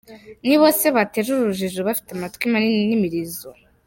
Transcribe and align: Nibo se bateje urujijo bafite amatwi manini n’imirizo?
Nibo 0.47 0.67
se 0.79 0.87
bateje 0.97 1.29
urujijo 1.33 1.79
bafite 1.87 2.09
amatwi 2.13 2.43
manini 2.51 2.83
n’imirizo? 2.89 3.49